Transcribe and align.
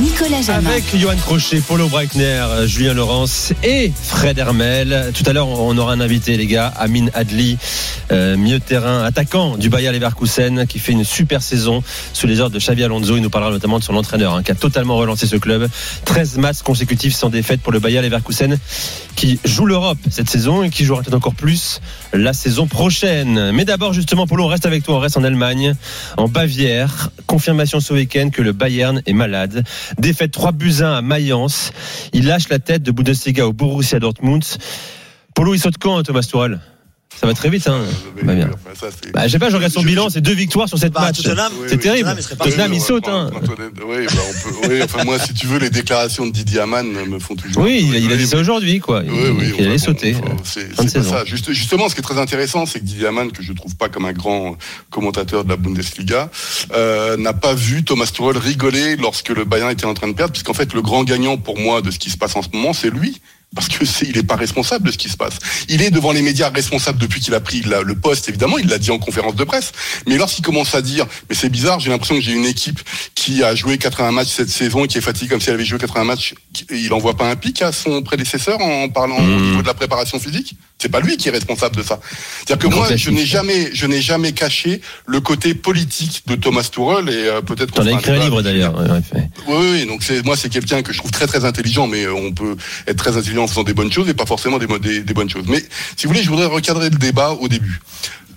Nicolas 0.00 0.42
Jamin. 0.42 0.70
Avec 0.70 0.96
Johan 0.96 1.16
Crochet, 1.16 1.60
Paulo 1.60 1.88
Breitner, 1.88 2.44
Julien 2.66 2.94
Laurence 2.94 3.52
et 3.62 3.92
Fred 3.94 4.38
Hermel. 4.38 5.12
Tout 5.14 5.28
à 5.28 5.32
l'heure, 5.32 5.48
on 5.48 5.76
aura 5.76 5.92
un 5.92 6.00
invité, 6.00 6.36
les 6.36 6.46
gars, 6.46 6.72
Amin 6.76 7.06
Adli, 7.14 7.58
euh, 8.10 8.36
milieu 8.36 8.58
de 8.58 8.64
terrain, 8.64 9.04
attaquant 9.04 9.56
du 9.56 9.68
Bayer 9.68 9.92
Leverkusen, 9.92 10.66
qui 10.66 10.78
fait 10.78 10.92
une 10.92 11.04
super 11.04 11.42
saison 11.42 11.82
sous 12.12 12.26
les 12.26 12.40
ordres 12.40 12.54
de 12.54 12.58
Xavi 12.58 12.82
Alonso. 12.82 13.16
Il 13.16 13.22
nous 13.22 13.30
parlera 13.30 13.50
notamment 13.50 13.78
de 13.78 13.84
son 13.84 13.94
entraîneur, 13.94 14.34
hein, 14.34 14.42
qui 14.42 14.50
a 14.50 14.54
totalement 14.54 14.96
relancé 14.96 15.26
ce 15.26 15.36
club. 15.36 15.68
13 16.04 16.38
matchs 16.38 16.62
consécutifs 16.62 17.14
sans 17.14 17.28
défaite 17.28 17.60
pour 17.60 17.72
le 17.72 17.78
Bayer 17.78 18.02
Leverkusen, 18.02 18.58
qui 19.14 19.38
joue 19.44 19.66
l'Europe 19.66 19.98
cette 20.10 20.28
saison 20.30 20.62
et 20.62 20.70
qui 20.70 20.84
jouera 20.84 21.02
peut-être 21.02 21.14
encore 21.14 21.34
plus 21.34 21.80
la 22.12 22.32
saison 22.32 22.66
prochaine. 22.66 23.52
Mais 23.52 23.64
d'abord, 23.64 23.92
justement, 23.92 24.26
Paulo, 24.26 24.44
on 24.44 24.48
reste 24.48 24.66
avec 24.66 24.84
toi, 24.84 24.96
on 24.96 25.00
reste 25.00 25.16
en 25.16 25.24
Allemagne, 25.24 25.74
en 26.16 26.28
Bavière. 26.28 27.10
Confirmation 27.26 27.80
ce 27.80 27.92
week-end 27.92 28.30
que 28.30 28.42
le 28.42 28.52
Bayern 28.52 29.02
est 29.06 29.12
malade. 29.12 29.61
Défaite 29.98 30.32
3 30.32 30.52
buts 30.52 30.76
1 30.80 30.92
à 30.92 31.02
Mayence. 31.02 31.72
Il 32.12 32.26
lâche 32.26 32.48
la 32.48 32.58
tête 32.58 32.82
de 32.82 32.90
Bundesliga 32.90 33.46
au 33.46 33.52
Borussia 33.52 33.98
Dortmund. 33.98 34.44
Polo, 35.34 35.54
il 35.54 35.60
saute 35.60 35.78
quand, 35.78 36.02
Thomas 36.02 36.22
Tuchel? 36.22 36.60
Ça 37.20 37.26
va 37.26 37.34
très 37.34 37.50
vite, 37.50 37.68
hein. 37.68 37.80
Bah, 38.22 38.34
bien. 38.34 38.50
Bah, 39.14 39.26
je 39.26 39.32
sais 39.32 39.38
pas, 39.38 39.48
je 39.50 39.54
regarde 39.56 39.72
son 39.72 39.82
bilan, 39.82 40.10
c'est 40.10 40.20
deux 40.20 40.34
victoires 40.34 40.68
sur 40.68 40.78
cette 40.78 40.92
Bah, 40.92 41.02
match. 41.02 41.22
Tottenham, 41.22 41.52
C'est 41.68 41.78
terrible. 41.78 42.12
Tottenham, 42.38 42.72
il 42.72 42.80
saute, 42.80 43.06
hein. 43.08 43.30
Oui, 43.86 44.06
bah, 44.06 44.12
on 44.28 44.50
peut- 44.66 44.68
oui, 44.74 44.80
enfin, 44.82 45.04
moi, 45.04 45.18
si 45.20 45.32
tu 45.34 45.46
veux, 45.46 45.58
les 45.58 45.70
déclarations 45.70 46.26
de 46.26 46.32
Didier 46.32 46.60
Amann 46.60 46.86
me 46.90 47.18
font 47.20 47.36
toujours. 47.36 47.62
Oui, 47.62 47.84
il 47.88 47.94
a, 47.94 47.98
il 47.98 48.12
a 48.12 48.16
dit 48.16 48.26
ça 48.26 48.38
aujourd'hui, 48.38 48.80
quoi. 48.80 49.02
Il, 49.04 49.12
Oui, 49.12 49.18
oui, 49.38 49.52
qu'il 49.52 49.64
allait 49.66 49.78
sauter. 49.78 50.16
c'est 50.44 51.02
ça. 51.02 51.24
Juste- 51.24 51.52
justement, 51.52 51.88
ce 51.88 51.94
qui 51.94 52.00
est 52.00 52.04
très 52.04 52.18
intéressant, 52.18 52.66
c'est 52.66 52.80
que 52.80 52.84
Didier 52.84 53.06
Amann, 53.06 53.30
que 53.30 53.42
je 53.42 53.52
trouve 53.52 53.76
pas 53.76 53.88
comme 53.88 54.04
un 54.06 54.12
grand 54.12 54.56
commentateur 54.90 55.44
de 55.44 55.48
la 55.50 55.56
Bundesliga, 55.56 56.28
euh, 56.74 57.16
n'a 57.16 57.32
pas 57.32 57.54
vu 57.54 57.84
Thomas 57.84 58.06
Tuchel 58.06 58.36
rigoler 58.38 58.96
lorsque 58.96 59.28
le 59.28 59.44
Bayern 59.44 59.70
était 59.70 59.84
en 59.86 59.94
train 59.94 60.08
de 60.08 60.14
perdre, 60.14 60.32
puisqu'en 60.32 60.54
fait, 60.54 60.72
le 60.74 60.82
grand 60.82 61.04
gagnant 61.04 61.36
pour 61.36 61.58
moi 61.58 61.82
de 61.82 61.90
ce 61.90 61.98
qui 61.98 62.10
se 62.10 62.16
passe 62.16 62.34
en 62.36 62.42
ce 62.42 62.48
moment, 62.52 62.72
c'est 62.72 62.90
lui. 62.90 63.20
Parce 63.54 63.68
que 63.68 63.84
c'est, 63.84 64.06
il 64.06 64.16
est 64.16 64.22
pas 64.22 64.36
responsable 64.36 64.86
de 64.86 64.92
ce 64.92 64.96
qui 64.98 65.10
se 65.10 65.16
passe. 65.16 65.34
Il 65.68 65.82
est 65.82 65.90
devant 65.90 66.12
les 66.12 66.22
médias 66.22 66.48
responsable 66.48 66.98
depuis 66.98 67.20
qu'il 67.20 67.34
a 67.34 67.40
pris 67.40 67.60
la- 67.62 67.82
le 67.82 67.94
poste, 67.94 68.28
évidemment. 68.30 68.56
Il 68.58 68.66
l'a 68.68 68.78
dit 68.78 68.90
en 68.90 68.98
conférence 68.98 69.34
de 69.34 69.44
presse. 69.44 69.72
Mais 70.06 70.16
lorsqu'il 70.16 70.42
commence 70.44 70.74
à 70.74 70.80
dire, 70.80 71.06
mais 71.28 71.34
c'est 71.34 71.50
bizarre, 71.50 71.78
j'ai 71.78 71.90
l'impression 71.90 72.14
que 72.14 72.22
j'ai 72.22 72.32
une 72.32 72.46
équipe 72.46 72.80
qui 73.14 73.42
a 73.44 73.54
joué 73.54 73.76
80 73.76 74.10
matchs 74.12 74.28
cette 74.28 74.48
saison 74.48 74.84
et 74.84 74.88
qui 74.88 74.96
est 74.98 75.02
fatiguée 75.02 75.28
comme 75.28 75.40
si 75.40 75.48
elle 75.50 75.56
avait 75.56 75.64
joué 75.66 75.78
80 75.78 76.04
matchs. 76.04 76.34
Il 76.70 76.92
envoie 76.94 77.14
pas 77.14 77.28
un 77.28 77.36
pic 77.36 77.60
à 77.60 77.72
son 77.72 78.02
prédécesseur 78.02 78.58
en 78.60 78.88
parlant 78.88 79.18
au 79.18 79.22
Mmh. 79.22 79.42
niveau 79.50 79.62
de 79.62 79.66
la 79.66 79.74
préparation 79.74 80.18
physique? 80.18 80.54
C'est 80.78 80.88
pas 80.88 81.00
lui 81.00 81.16
qui 81.16 81.28
est 81.28 81.32
responsable 81.32 81.76
de 81.76 81.82
ça. 81.82 82.00
C'est-à-dire 82.44 82.68
que 82.68 82.74
moi, 82.74 82.88
je 82.96 83.10
n'ai 83.10 83.24
jamais, 83.24 83.70
je 83.72 83.86
n'ai 83.86 84.02
jamais 84.02 84.32
caché 84.32 84.80
le 85.06 85.20
côté 85.20 85.54
politique 85.54 86.22
de 86.26 86.34
Thomas 86.34 86.62
Tuchel 86.68 87.08
et 87.08 87.28
euh, 87.28 87.40
peut-être. 87.40 87.72
T'en 87.72 87.86
as 87.86 87.92
écrit 87.92 88.10
un 88.12 88.18
livre, 88.18 88.42
d'ailleurs. 88.42 88.74
Oui, 89.46 89.56
oui, 89.72 89.86
donc 89.86 90.02
c'est 90.02 90.24
moi 90.24 90.36
c'est 90.36 90.48
quelqu'un 90.48 90.82
que 90.82 90.92
je 90.92 90.98
trouve 90.98 91.10
très 91.12 91.26
très 91.28 91.44
intelligent, 91.44 91.86
mais 91.86 92.08
on 92.08 92.32
peut 92.32 92.56
être 92.88 92.96
très 92.96 93.16
intelligent 93.16 93.41
en 93.42 93.46
faisant 93.46 93.62
des 93.64 93.74
bonnes 93.74 93.92
choses 93.92 94.08
et 94.08 94.14
pas 94.14 94.26
forcément 94.26 94.58
des, 94.58 94.66
mo- 94.66 94.78
des, 94.78 95.00
des 95.00 95.14
bonnes 95.14 95.30
choses. 95.30 95.44
Mais 95.48 95.62
si 95.96 96.06
vous 96.06 96.12
voulez, 96.12 96.22
je 96.22 96.30
voudrais 96.30 96.46
recadrer 96.46 96.90
le 96.90 96.96
débat 96.96 97.30
au 97.32 97.48
début. 97.48 97.80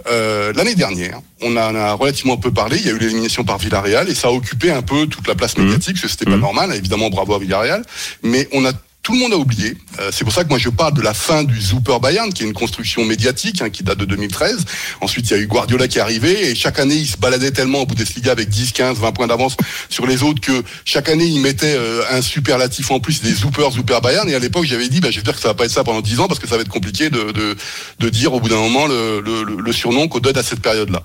Euh, 0.07 0.53
L'année 0.53 0.75
dernière, 0.75 1.19
on 1.41 1.55
en 1.57 1.73
a 1.75 1.93
relativement 1.93 2.37
peu 2.37 2.51
parlé. 2.51 2.77
Il 2.77 2.85
y 2.85 2.89
a 2.89 2.93
eu 2.93 2.99
l'élimination 2.99 3.43
par 3.43 3.57
Villarreal 3.57 4.07
et 4.09 4.13
ça 4.15 4.27
a 4.27 4.31
occupé 4.31 4.69
un 4.71 4.81
peu 4.83 5.07
toute 5.07 5.27
la 5.27 5.33
place 5.35 5.57
médiatique, 5.57 5.93
parce 5.95 6.03
que 6.03 6.07
c'était 6.09 6.25
pas 6.25 6.35
Mhm. 6.37 6.41
normal. 6.41 6.73
Évidemment, 6.75 7.09
bravo 7.09 7.33
à 7.33 7.39
Villarreal, 7.39 7.83
mais 8.21 8.47
on 8.51 8.65
a 8.65 8.71
tout 9.05 9.13
le 9.13 9.19
monde 9.19 9.33
a 9.33 9.37
oublié. 9.37 9.77
Euh, 9.99 10.09
c'est 10.11 10.23
pour 10.23 10.33
ça 10.33 10.43
que 10.43 10.49
moi 10.49 10.57
je 10.57 10.69
parle 10.69 10.95
de 10.95 11.01
la 11.03 11.13
fin 11.13 11.43
du 11.43 11.61
Super 11.61 11.99
Bayern, 11.99 12.33
qui 12.33 12.41
est 12.41 12.47
une 12.47 12.53
construction 12.53 13.05
médiatique 13.05 13.61
hein, 13.61 13.69
qui 13.69 13.83
date 13.83 13.99
de 13.99 14.05
2013. 14.05 14.65
Ensuite, 14.99 15.29
il 15.29 15.31
y 15.31 15.35
a 15.35 15.39
eu 15.39 15.45
Guardiola 15.45 15.87
qui 15.87 15.99
est 15.99 16.01
arrivé 16.01 16.49
et 16.49 16.55
chaque 16.55 16.79
année 16.79 16.95
il 16.95 17.05
se 17.05 17.15
baladait 17.15 17.51
tellement 17.51 17.81
au 17.81 17.85
Bundesliga 17.85 18.31
avec 18.31 18.49
10, 18.49 18.71
15, 18.71 18.97
20 18.97 19.11
points 19.11 19.27
d'avance 19.27 19.57
sur 19.89 20.07
les 20.07 20.23
autres 20.23 20.41
que 20.41 20.63
chaque 20.85 21.07
année 21.07 21.27
il 21.27 21.39
mettait 21.39 21.75
euh, 21.77 22.01
un 22.09 22.23
superlatif 22.23 22.89
en 22.89 22.99
plus 22.99 23.21
des 23.21 23.35
Super 23.35 23.71
Super 23.71 24.01
Bayern. 24.01 24.27
Et 24.27 24.33
à 24.33 24.39
l'époque 24.39 24.65
j'avais 24.65 24.89
dit, 24.89 25.01
bah, 25.01 25.11
j'espère 25.11 25.35
que 25.35 25.41
ça 25.41 25.49
va 25.49 25.53
pas 25.53 25.65
être 25.65 25.71
ça 25.71 25.83
pendant 25.83 26.01
10 26.01 26.21
ans 26.21 26.27
parce 26.27 26.39
que 26.39 26.47
ça 26.47 26.55
va 26.55 26.63
être 26.63 26.69
compliqué 26.69 27.11
de, 27.11 28.09
dire 28.09 28.33
au 28.33 28.39
bout 28.39 28.49
d'un 28.49 28.57
moment 28.57 28.87
le, 28.87 29.71
surnom 29.71 30.07
qu'on 30.07 30.19
donne 30.19 30.37
à 30.37 30.43
cette 30.43 30.61
période-là. 30.61 31.03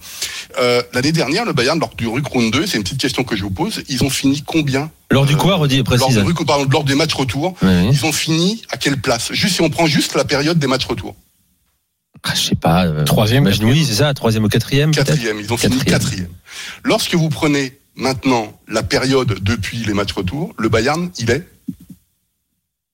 Euh, 0.58 0.82
L'année 0.94 1.12
dernière, 1.12 1.44
le 1.44 1.52
Bayern 1.52 1.78
lors 1.78 1.94
du 1.96 2.06
Rückrunde 2.06 2.50
2, 2.50 2.66
c'est 2.66 2.78
une 2.78 2.82
petite 2.82 3.00
question 3.00 3.24
que 3.24 3.36
je 3.36 3.42
vous 3.42 3.50
pose, 3.50 3.82
ils 3.90 4.04
ont 4.04 4.10
fini 4.10 4.42
combien 4.46 4.90
Lors 5.10 5.26
du 5.26 5.36
quoi, 5.36 5.56
redis, 5.56 5.76
lors, 5.78 5.84
précise. 5.84 6.16
du 6.16 6.22
Rückrunde- 6.22 6.46
pardon, 6.46 6.66
lors 6.70 6.84
des 6.84 6.94
matchs 6.94 7.14
retour 7.14 7.56
ils 7.62 8.04
ont 8.06 8.12
fini 8.12 8.62
à 8.70 8.76
quelle 8.76 8.96
place? 9.00 9.32
Juste 9.32 9.56
si 9.56 9.60
on 9.60 9.70
prend 9.70 9.86
juste 9.86 10.14
la 10.14 10.24
période 10.24 10.58
des 10.58 10.66
matchs 10.66 10.86
retour. 10.86 11.16
Ah, 12.22 12.34
je 12.34 12.40
sais 12.40 12.54
pas. 12.54 12.84
euh, 12.86 13.04
Troisième, 13.04 13.44
bah, 13.44 13.50
je- 13.50 13.62
oui, 13.62 13.84
c'est 13.84 13.94
ça, 13.94 14.12
troisième 14.14 14.44
ou 14.44 14.48
quatrième. 14.48 14.90
Quatrième, 14.92 15.40
ils 15.40 15.52
ont 15.52 15.56
fini 15.56 15.76
Quatrième. 15.78 15.98
quatrième. 16.00 16.28
Lorsque 16.84 17.14
vous 17.14 17.28
prenez 17.30 17.78
maintenant 17.96 18.52
la 18.68 18.82
période 18.82 19.38
depuis 19.42 19.78
les 19.78 19.94
matchs 19.94 20.12
retour, 20.12 20.54
le 20.58 20.68
Bayern, 20.68 21.10
il 21.18 21.30
est 21.30 21.46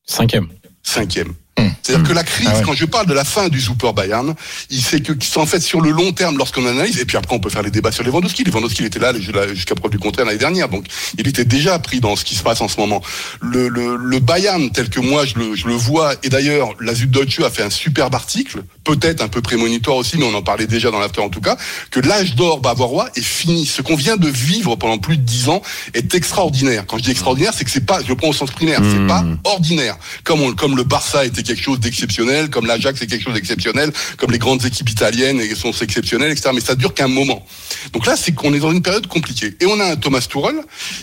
Cinquième. 0.06 0.48
cinquième. 0.82 1.34
C'est-à-dire 1.82 2.08
que 2.08 2.12
la 2.14 2.24
crise, 2.24 2.48
Ah 2.50 2.56
ouais. 2.58 2.62
quand 2.64 2.74
je 2.74 2.84
parle 2.84 3.06
de 3.06 3.14
la 3.14 3.24
fin 3.24 3.48
du 3.48 3.60
Super 3.60 3.92
Bayern, 3.92 4.34
il 4.70 4.80
sait 4.82 5.00
que 5.00 5.12
c'est 5.20 5.38
en 5.38 5.46
fait 5.46 5.60
sur 5.60 5.80
le 5.80 5.90
long 5.90 6.12
terme, 6.12 6.36
lorsqu'on 6.38 6.66
analyse, 6.66 6.98
et 6.98 7.04
puis 7.04 7.16
après 7.16 7.34
on 7.34 7.38
peut 7.40 7.50
faire 7.50 7.62
les 7.62 7.70
débats 7.70 7.92
sur 7.92 8.04
Lewandowski. 8.04 8.44
Lewandowski 8.44 8.82
il 8.82 8.86
était 8.86 8.98
là 8.98 9.12
jusqu'à 9.54 9.74
preuve 9.74 9.90
du 9.90 9.98
contraire 9.98 10.26
l'année 10.26 10.38
dernière, 10.38 10.68
donc 10.68 10.86
il 11.18 11.26
était 11.28 11.44
déjà 11.44 11.78
pris 11.78 12.00
dans 12.00 12.16
ce 12.16 12.24
qui 12.24 12.34
se 12.34 12.42
passe 12.42 12.60
en 12.60 12.68
ce 12.68 12.78
moment. 12.78 13.02
Le, 13.40 13.68
le, 13.68 13.96
le 13.96 14.18
Bayern 14.20 14.70
tel 14.70 14.88
que 14.90 15.00
moi 15.00 15.24
je 15.26 15.34
le, 15.36 15.54
je 15.54 15.66
le 15.66 15.74
vois, 15.74 16.14
et 16.22 16.28
d'ailleurs 16.28 16.70
la 16.80 16.94
Süddeutsche 16.94 17.40
a 17.40 17.50
fait 17.50 17.62
un 17.62 17.70
superbe 17.70 18.14
article, 18.14 18.62
peut-être 18.84 19.22
un 19.22 19.28
peu 19.28 19.40
prémonitoire 19.42 19.96
aussi, 19.96 20.16
mais 20.18 20.24
on 20.24 20.34
en 20.34 20.42
parlait 20.42 20.66
déjà 20.66 20.90
dans 20.90 20.98
l'after 21.00 21.20
en 21.20 21.28
tout 21.28 21.40
cas, 21.40 21.56
que 21.90 22.00
l'âge 22.00 22.34
d'or 22.34 22.60
bavarois 22.60 23.08
est 23.16 23.22
fini. 23.24 23.66
Ce 23.66 23.82
qu'on 23.82 23.96
vient 23.96 24.16
de 24.16 24.28
vivre 24.28 24.76
pendant 24.76 24.98
plus 24.98 25.16
de 25.16 25.22
dix 25.22 25.48
ans 25.48 25.62
est 25.94 26.14
extraordinaire. 26.14 26.84
Quand 26.86 26.98
je 26.98 27.02
dis 27.04 27.10
extraordinaire, 27.10 27.52
c'est 27.54 27.64
que 27.64 27.70
c'est 27.70 27.84
pas, 27.86 28.00
je 28.02 28.08
le 28.08 28.16
prends 28.16 28.28
au 28.28 28.32
sens 28.32 28.50
primaire, 28.50 28.80
c'est 28.82 28.96
Mmh. 28.98 29.06
pas 29.08 29.24
ordinaire. 29.44 29.96
Comme, 30.24 30.40
on- 30.40 30.52
comme 30.54 30.76
le 30.76 30.84
Barça 30.84 31.24
était 31.24 31.42
quelque 31.42 31.55
chose 31.62 31.80
d'exceptionnel, 31.80 32.50
comme 32.50 32.66
l'Ajax 32.66 33.00
est 33.02 33.06
quelque 33.06 33.24
chose 33.24 33.34
d'exceptionnel, 33.34 33.92
comme 34.16 34.30
les 34.30 34.38
grandes 34.38 34.64
équipes 34.64 34.88
italiennes 34.90 35.40
sont 35.56 35.72
exceptionnelles, 35.72 36.32
etc. 36.32 36.50
Mais 36.54 36.60
ça 36.60 36.74
dure 36.74 36.94
qu'un 36.94 37.08
moment. 37.08 37.44
Donc 37.92 38.06
là, 38.06 38.16
c'est 38.16 38.32
qu'on 38.32 38.52
est 38.54 38.58
dans 38.58 38.72
une 38.72 38.82
période 38.82 39.06
compliquée. 39.06 39.54
Et 39.60 39.66
on 39.66 39.78
a 39.80 39.84
un 39.92 39.96
Thomas 39.96 40.20
Tuchel 40.20 40.56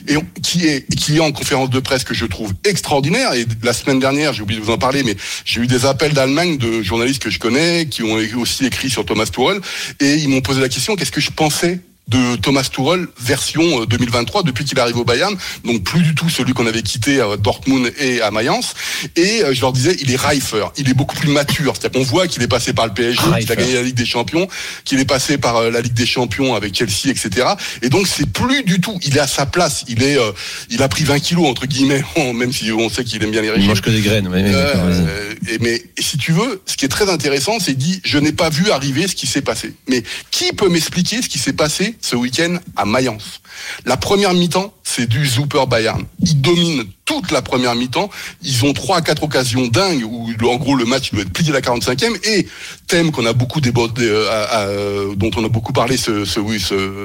et 0.08 0.18
on- 0.18 0.26
qui 0.42 0.68
est 0.68 0.86
qui 0.96 1.18
est 1.18 1.20
en 1.20 1.32
conférence 1.32 1.70
de 1.70 1.80
presse 1.80 2.04
que 2.04 2.14
je 2.14 2.26
trouve 2.26 2.54
extraordinaire. 2.66 3.34
Et 3.34 3.46
la 3.64 3.74
semaine 3.74 4.00
dernière, 4.00 4.34
j'ai 4.34 4.42
oublié 4.44 4.60
de 4.60 4.66
vous 4.66 4.72
en 4.72 4.78
parler, 4.78 5.04
mais 5.04 5.16
j'ai 5.46 5.62
eu 5.62 5.68
des 5.68 5.86
appels 5.86 6.14
d'Allemagne 6.14 6.58
de 6.58 6.82
journalistes 6.82 7.22
que 7.22 7.30
je 7.30 7.40
connais 7.40 7.88
qui 7.90 8.04
ont 8.04 8.18
aussi 8.38 8.66
écrit 8.66 8.90
sur 8.90 9.06
Thomas 9.06 9.26
Tuchel 9.26 9.60
et 10.00 10.16
ils 10.16 10.30
m'ont 10.30 10.42
posé 10.42 10.62
la 10.62 10.70
question 10.70 10.96
qu'est-ce 10.96 11.12
que 11.12 11.22
je 11.22 11.32
pensais 11.32 11.80
de 12.10 12.36
Thomas 12.36 12.64
Tuchel 12.64 13.08
version 13.20 13.82
euh, 13.82 13.86
2023 13.86 14.44
depuis 14.44 14.66
qu'il 14.66 14.80
arrive 14.80 14.98
au 14.98 15.06
Bayern. 15.06 15.36
Donc 15.64 15.84
plus 15.84 16.02
du 16.02 16.14
tout 16.16 16.30
celui 16.30 16.54
qu'on 16.54 16.68
avait 16.68 16.82
quitté 16.82 17.22
à 17.22 17.38
Dortmund 17.38 17.92
et 17.98 18.22
à 18.22 18.30
Mayence. 18.30 18.74
Et 19.16 19.44
euh, 19.44 19.54
je 19.54 19.62
leur 19.62 19.72
disais 19.72 19.96
il 20.02 20.12
est 20.12 20.18
reifer. 20.18 20.66
Il 20.78 20.90
est 20.90 20.94
beaucoup 20.94 21.16
plus 21.16 21.30
mature. 21.30 21.74
C'est-à-dire 21.78 22.02
qu'on 22.02 22.06
voit 22.06 22.28
qu'il 22.28 22.44
est 22.44 22.48
passé 22.48 22.74
par 22.74 22.88
le 22.88 22.94
PSG 22.94 23.22
qu'il 23.40 23.52
a 23.52 23.56
gagné 23.56 23.74
la 23.74 23.84
Ligue 23.84 23.96
des 23.96 24.06
Champions 24.06 24.48
qu'il 24.86 25.00
est 25.00 25.06
passé 25.06 25.38
par 25.38 25.58
euh, 25.58 25.72
la 25.72 25.82
Ligue 25.82 25.94
des 25.94 26.06
Champions 26.06 26.56
avec 26.56 26.76
Chelsea 26.76 27.08
etc 27.10 27.48
et 27.82 27.90
donc 27.90 28.08
c'est 28.08 28.30
plus 28.30 28.64
du 28.64 28.82
tout 28.82 29.00
il 29.04 29.16
est 29.18 29.22
à 29.22 29.28
sa 29.28 29.46
place. 29.46 29.86
Il 29.88 30.04
est 30.04 30.18
euh, 30.18 30.32
il 30.70 30.84
a 30.84 30.90
pris 30.90 31.06
20 31.06 31.20
kilos 31.20 31.48
entre 31.48 31.66
guillemets 31.66 32.04
même 32.34 32.52
si 32.52 32.72
on 32.72 32.90
sait 32.90 33.04
qu'il 33.04 33.24
aime 33.24 33.32
bien 33.32 33.42
les 33.42 33.48
Il 33.48 33.52
régimes 33.52 33.70
mange 33.70 33.82
que 33.82 33.90
des 33.90 34.02
graines. 34.02 34.30
euh, 34.34 35.34
et 35.50 35.58
mais 35.60 35.82
et 35.98 36.02
si 36.02 36.18
tu 36.18 36.32
veux, 36.34 36.62
ce 36.66 36.76
qui 36.76 36.86
est 36.86 36.90
très 36.90 37.10
intéressant, 37.10 37.60
c'est 37.60 37.74
dit 37.74 38.02
je 38.04 38.18
n'ai 38.18 38.34
pas 38.34 38.50
vu 38.50 38.72
arriver 38.72 39.08
ce 39.08 39.16
qui 39.16 39.28
s'est 39.28 39.42
passé. 39.42 39.74
Mais 39.88 40.04
qui 40.32 40.52
peut 40.54 40.70
m'expliquer 40.70 41.22
ce 41.22 41.30
qui 41.30 41.40
s'est 41.40 41.54
passé 41.54 41.93
ce 42.02 42.16
week-end 42.16 42.58
à 42.76 42.86
Mayence 42.86 43.42
La 43.86 43.98
première 43.98 44.34
mi-temps, 44.34 44.74
c'est 44.84 45.08
du 45.08 45.26
Super 45.28 45.68
Bayern. 45.68 46.04
Ils 46.20 46.40
dominent 46.42 46.86
toute 47.06 47.32
la 47.32 47.42
première 47.42 47.76
mi-temps. 47.76 48.10
Ils 48.42 48.66
ont 48.66 48.74
trois 48.74 48.98
à 48.98 49.02
quatre 49.02 49.24
occasions 49.24 49.68
dingues 49.68 50.04
où 50.06 50.30
en 50.48 50.56
gros 50.56 50.76
le 50.76 50.86
match 50.86 51.12
doit 51.12 51.22
être 51.22 51.34
plié 51.34 51.50
à 51.52 51.54
la 51.54 51.62
45e 51.62 52.16
et 52.28 52.48
thème 52.88 53.12
qu'on 53.12 53.26
a 53.26 53.34
beaucoup 53.34 53.62
débordé, 53.62 54.06
euh, 54.06 54.28
euh, 54.30 55.16
dont 55.16 55.32
on 55.36 55.44
a 55.44 55.50
beaucoup 55.50 55.74
parlé 55.74 55.98
ce, 55.98 56.26
ce, 56.26 56.40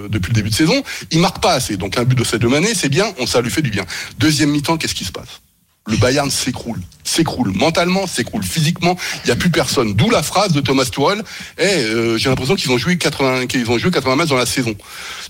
depuis 0.08 0.30
le 0.30 0.34
début 0.34 0.50
de 0.50 0.54
saison. 0.54 0.82
Il 1.10 1.20
marque 1.20 1.40
pas 1.40 1.52
assez. 1.52 1.76
Donc 1.76 1.98
un 1.98 2.04
but 2.04 2.18
de 2.18 2.24
cette 2.24 2.44
année, 2.44 2.74
c'est 2.74 2.88
bien. 2.88 3.06
On 3.18 3.26
ça 3.26 3.40
lui 3.40 3.50
fait 3.50 3.62
du 3.62 3.70
bien. 3.70 3.84
Deuxième 4.18 4.50
mi-temps, 4.50 4.76
qu'est-ce 4.76 4.94
qui 4.94 5.04
se 5.04 5.12
passe? 5.12 5.40
Le 5.86 5.96
Bayern 5.96 6.30
s'écroule, 6.30 6.80
s'écroule 7.18 7.52
mentalement, 7.52 8.06
s'écroule 8.06 8.44
physiquement. 8.44 8.96
Il 9.24 9.26
n'y 9.26 9.32
a 9.32 9.36
plus 9.36 9.50
personne. 9.50 9.94
D'où 9.94 10.08
la 10.08 10.22
phrase 10.22 10.52
de 10.52 10.60
Thomas 10.60 10.84
Tuchel. 10.84 11.22
Eh, 11.58 11.64
euh, 11.64 12.16
j'ai 12.16 12.28
l'impression 12.28 12.54
qu'ils 12.54 12.70
ont 12.70 12.78
joué 12.78 12.96
80, 12.96 13.46
qu'ils 13.46 13.68
ont 13.70 13.76
joué 13.76 13.90
80 13.90 14.14
matchs 14.14 14.28
dans 14.28 14.36
la 14.36 14.46
saison. 14.46 14.74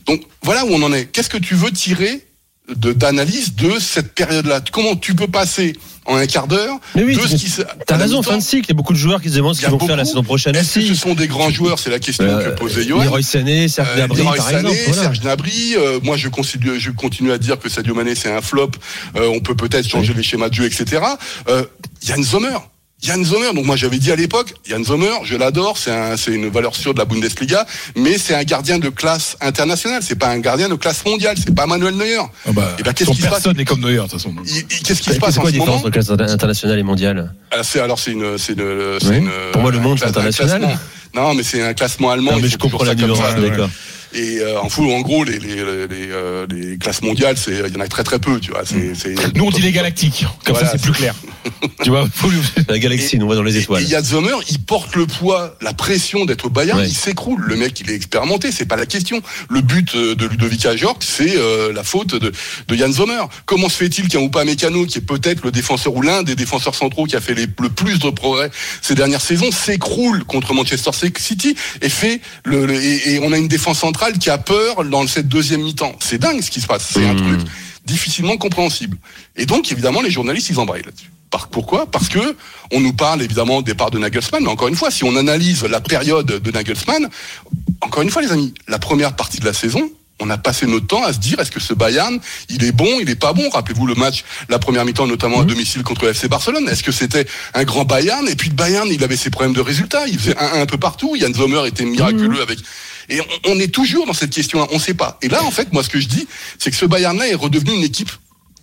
Donc 0.07 0.23
voilà 0.43 0.67
où 0.67 0.69
on 0.71 0.83
en 0.83 0.93
est. 0.93 1.07
Qu'est-ce 1.07 1.31
que 1.31 1.39
tu 1.39 1.55
veux 1.55 1.71
tirer 1.71 2.28
d'analyse 2.77 3.55
de 3.55 3.79
cette 3.79 4.15
période-là 4.15 4.61
Comment 4.73 4.97
tu 4.97 5.15
peux 5.15 5.27
passer 5.29 5.75
en 6.05 6.17
un 6.17 6.27
quart 6.27 6.47
d'heure 6.47 6.79
Mais 6.95 7.03
oui, 7.05 7.17
de 7.17 7.21
tu- 7.21 7.29
ce 7.29 7.37
qui 7.37 7.53
T'as 7.87 7.97
raison, 7.97 8.23
fin 8.23 8.39
de 8.39 8.43
cycle. 8.43 8.65
Il 8.67 8.69
y 8.69 8.73
a 8.73 8.75
beaucoup 8.75 8.93
de 8.95 8.99
joueurs 8.99 9.21
qui 9.21 9.29
se 9.29 9.35
demandent 9.37 9.55
ce 9.55 9.61
qu'ils 9.61 9.69
vont 9.71 9.79
faire 9.79 9.89
la 9.89 9.97
beaucoup. 10.05 10.09
saison 10.09 10.23
prochaine 10.23 10.57
Est-ce 10.57 10.75
que 10.79 10.87
ce 10.87 10.95
sont 10.95 11.15
des 11.15 11.27
grands 11.29 11.51
joueurs 11.51 11.79
C'est 11.79 11.91
la 11.91 11.99
question 11.99 12.25
Euh, 12.25 12.51
que 12.51 12.59
posait 12.59 12.85
Johan. 12.85 13.05
Leroy 13.05 13.23
Sané, 13.23 13.69
Serge 13.69 13.89
Euh, 13.91 13.97
Gnabry, 13.97 14.19
Leroy 14.19 14.37
par 14.37 14.47
Sané, 14.47 14.59
exemple. 14.71 14.79
voilà. 14.87 15.03
Serge 15.03 15.21
Gnabry, 15.21 15.75
euh, 15.77 16.01
moi 16.03 16.17
je 16.17 16.29
continue, 16.29 16.79
je 16.81 16.91
continue 16.93 17.31
à 17.33 17.39
dire 17.39 17.59
que 17.59 17.69
Sadio 17.69 17.95
Mané 17.95 18.15
c'est 18.15 18.33
un 18.33 18.41
flop. 18.41 18.71
Euh, 19.17 19.29
on 19.35 19.41
peut 19.41 19.55
peut-être 19.55 19.87
changer 19.89 20.15
les 20.15 20.23
schémas 20.23 20.49
de 20.49 20.55
jeu, 20.55 20.65
etc. 20.65 21.03
Euh, 21.49 21.65
Yann 22.07 22.23
Sommer. 22.25 22.57
Yann 23.01 23.25
Sommer, 23.25 23.53
donc 23.55 23.65
moi 23.65 23.77
j'avais 23.77 23.99
dit 23.99 24.11
à 24.11 24.17
l'époque, 24.17 24.55
Yann 24.69 24.85
Sommer, 24.85 25.13
je 25.23 25.37
l'adore, 25.37 25.79
c'est 25.79 25.93
un, 25.93 26.17
c'est 26.17 26.33
une 26.33 26.49
valeur 26.49 26.75
sûre 26.75 26.95
de 26.95 26.99
la 26.99 27.05
Bundesliga, 27.05 27.65
mais 27.97 28.19
c'est 28.19 28.35
un 28.35 28.43
gardien 28.43 28.81
de 28.81 28.89
classe 28.89 29.37
internationale, 29.41 30.03
c'est 30.05 30.19
pas 30.19 30.29
un 30.31 30.41
gardien 30.41 30.69
de 30.69 30.75
classe 30.75 31.05
mondiale, 31.05 31.37
c'est 31.39 31.55
pas 31.55 31.67
Manuel 31.67 31.95
Neuer. 31.95 32.19
Ah 32.45 32.51
bah, 32.53 32.75
Eh 32.79 32.83
ben, 32.83 32.93
qu'est-ce 32.93 33.11
qui 33.11 33.17
se 33.19 33.23
passe 33.23 33.31
personne 33.31 33.57
n'est 33.57 33.65
comme 33.65 33.81
Neuer, 33.81 33.99
de 33.99 34.01
toute 34.03 34.13
façon. 34.13 34.35
Qu'est-ce 34.45 35.01
qui 35.01 35.05
se 35.05 35.13
C'est 35.13 35.21
passe 35.21 35.39
en 35.39 35.43
quoi 35.43 35.51
ce 35.51 35.55
la 35.57 35.61
différence 35.61 35.69
moment 35.69 35.79
entre 35.87 35.91
classe 35.91 36.11
internationale 36.33 36.79
et 36.79 36.83
mondiale? 36.83 37.33
Ah, 37.53 37.63
c'est- 37.63 37.79
Alors 37.79 38.01
c'est 38.01 38.11
une, 38.13 38.37
c'est 38.37 38.55
une, 38.55 38.99
c'est 39.01 39.09
Oui. 39.11 39.17
une- 39.19 39.31
Pour 39.53 39.63
moi, 39.63 39.71
le 39.71 39.79
monde, 39.79 40.01
c'est 40.01 40.07
international. 40.07 40.59
classement. 40.59 40.79
Non, 41.15 41.35
mais 41.35 41.45
c'est 41.45 41.63
un 41.63 41.75
classement 41.75 42.11
allemand. 42.11 42.33
Non, 42.33 42.39
mais 42.41 42.49
je 42.49 42.57
comprends 42.59 42.85
la 42.85 42.97
nuance, 42.97 43.19
d'accord. 43.41 43.71
Et 44.15 44.39
euh, 44.41 44.61
en, 44.61 44.69
fou, 44.69 44.91
en 44.91 45.01
gros, 45.01 45.23
les, 45.25 45.39
les, 45.39 45.57
les, 45.57 45.87
les, 45.89 46.09
euh, 46.11 46.47
les 46.51 46.79
classes 46.79 47.03
mondiales, 47.03 47.37
c'est 47.37 47.53
il 47.67 47.75
y 47.75 47.77
en 47.77 47.81
a 47.81 47.89
très 47.89 48.05
très 48.05 48.19
peu, 48.19 48.41
tu 48.41 48.51
vois. 48.51 48.63
C'est, 48.65 48.95
c'est- 48.95 49.15
Nous, 49.37 49.45
on 49.45 49.51
dit 49.51 49.61
les 49.63 49.73
galactiques. 49.73 50.25
Comme 50.45 50.55
Voilà, 50.55 50.71
ça, 50.71 50.73
c'est 50.79 50.83
plus 50.83 50.93
clair. 50.93 51.15
tu 51.83 51.91
vois, 51.91 52.09
La 52.69 52.79
galaxie, 52.79 53.19
nous 53.19 53.27
on 53.27 53.29
va 53.29 53.35
dans 53.35 53.43
les 53.43 53.57
étoiles. 53.57 53.83
Et 53.83 53.87
Yann 53.87 54.05
Sommer, 54.05 54.35
il 54.51 54.61
porte 54.61 54.97
le 54.97 55.07
poids, 55.07 55.57
la 55.61 55.73
pression 55.75 56.25
d'être 56.25 56.47
au 56.47 56.51
Bayern, 56.51 56.79
Ouais. 56.79 56.89
il 56.89 56.95
s'écroule. 56.95 57.43
Le 57.47 57.57
mec, 57.57 57.79
il 57.81 57.91
est 57.91 57.95
expérimenté, 57.95 58.51
c'est 58.53 58.67
pas 58.67 58.77
la 58.77 58.87
question. 58.87 59.21
Le 59.51 59.61
but 59.61 59.95
euh, 59.95 60.15
de 60.15 60.27
Ludovic 60.27 60.65
Ajorc, 60.67 60.99
c'est 61.03 61.37
euh, 61.37 61.73
la 61.73 61.85
faute 61.85 62.15
de, 62.15 62.33
de 62.69 62.75
Yann 62.77 62.93
Sommer. 62.93 63.21
Comment 63.47 63.69
se 63.69 63.77
fait-il 63.77 64.09
qu'un 64.09 64.21
Oupa 64.21 64.45
Mécano, 64.45 64.87
qui 64.87 64.99
est 64.99 65.03
peut-être 65.03 65.45
le 65.45 65.51
défenseur 65.51 65.95
ou 65.95 66.03
l'un 66.03 66.23
des 66.23 66.35
défenseurs 66.35 66.75
centraux 66.75 67.05
qui 67.05 67.17
a 67.17 67.21
fait 67.21 67.35
les- 67.35 67.47
le 67.61 67.69
plus 67.69 67.99
de 67.99 68.11
progrès 68.11 68.51
ces 68.83 68.95
dernières 68.95 69.21
saisons, 69.23 69.51
s'écroule 69.51 70.25
contre 70.25 70.55
Manchester 70.55 70.91
City 71.19 71.55
et 71.83 71.89
fait 71.89 72.21
le, 72.45 72.67
le- 72.67 72.83
et, 72.83 73.15
et 73.15 73.19
on 73.23 73.33
a 73.33 73.39
une 73.39 73.49
défense 73.49 73.79
centrale 73.81 73.98
qui 74.19 74.31
a 74.31 74.39
peur 74.39 74.85
dans 74.85 75.07
cette 75.07 75.29
deuxième 75.29 75.63
mi-temps. 75.63 75.95
C'est 76.01 76.19
dingue 76.19 76.41
ce 76.41 76.51
qui 76.51 76.61
se 76.61 76.67
passe. 76.67 76.89
C'est 76.93 77.05
un 77.07 77.15
Mmh. 77.15 77.17
truc 77.37 77.41
difficilement 77.85 78.37
compréhensible. 78.37 78.99
Et 79.37 79.47
donc, 79.47 79.73
évidemment, 79.73 80.03
les 80.03 80.11
journalistes, 80.11 80.51
ils 80.51 80.59
embrayent 80.61 80.83
là-dessus. 80.85 81.11
Par, 81.31 81.49
pourquoi? 81.49 81.91
Parce 81.91 82.09
que 82.09 82.37
on 82.73 82.81
nous 82.81 82.93
parle 82.93 83.23
évidemment 83.23 83.61
des 83.63 83.73
départ 83.73 83.91
de 83.91 83.99
Nagelsmann, 83.99 84.43
mais 84.43 84.49
encore 84.49 84.69
une 84.69 84.77
fois, 84.77 84.91
si 84.91 85.05
on 85.05 85.15
analyse 85.17 85.65
la 85.65 85.81
période 85.81 86.27
de 86.27 86.51
Nagelsmann, 86.51 87.09
encore 87.81 88.03
une 88.03 88.11
fois, 88.11 88.23
les 88.23 88.33
amis, 88.33 88.55
la 88.67 88.79
première 88.79 89.15
partie 89.15 89.39
de 89.39 89.45
la 89.45 89.53
saison, 89.53 89.91
on 90.21 90.31
a 90.31 90.39
passé 90.39 90.67
notre 90.67 90.87
temps 90.87 91.05
à 91.05 91.13
se 91.13 91.19
dire 91.19 91.39
est-ce 91.39 91.51
que 91.51 91.61
ce 91.61 91.75
Bayern, 91.75 92.19
il 92.49 92.65
est 92.65 92.73
bon, 92.73 92.99
il 93.01 93.09
est 93.09 93.15
pas 93.15 93.33
bon? 93.33 93.49
Rappelez-vous 93.51 93.87
le 93.87 93.95
match, 93.95 94.25
la 94.49 94.59
première 94.59 94.85
mi-temps, 94.85 95.07
notamment 95.07 95.41
à 95.41 95.45
domicile 95.45 95.83
contre 95.83 96.05
le 96.07 96.11
FC 96.11 96.29
Barcelone. 96.29 96.69
Est-ce 96.69 96.83
que 96.83 96.93
c'était 96.93 97.27
un 97.55 97.65
grand 97.65 97.85
Bayern? 97.85 98.27
Et 98.29 98.35
puis 98.35 98.49
le 98.49 98.55
Bayern, 98.55 98.89
il 98.91 99.03
avait 99.05 99.17
ses 99.17 99.31
problèmes 99.31 99.55
de 99.55 99.61
résultats. 99.61 100.07
Il 100.09 100.19
faisait 100.19 100.37
un, 100.39 100.63
un 100.63 100.67
peu 100.67 100.77
partout. 100.79 101.15
Yann 101.15 101.33
Sommer 101.35 101.63
était 101.67 101.85
miraculeux 101.85 102.43
avec. 102.43 102.59
Et 103.09 103.21
on, 103.21 103.53
on 103.53 103.59
est 103.61 103.73
toujours 103.73 104.07
dans 104.07 104.13
cette 104.13 104.31
question-là. 104.31 104.67
On 104.71 104.79
sait 104.79 104.95
pas. 104.95 105.19
Et 105.23 105.29
là, 105.29 105.43
en 105.45 105.51
fait, 105.51 105.73
moi, 105.73 105.83
ce 105.83 105.89
que 105.89 106.01
je 106.01 106.09
dis, 106.09 106.27
c'est 106.59 106.71
que 106.71 106.77
ce 106.77 106.87
Bayern-là 106.87 107.29
est 107.29 107.35
redevenu 107.35 107.73
une 107.73 107.85
équipe 107.85 108.11